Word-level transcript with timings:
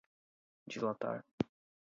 dilatar 0.69 1.17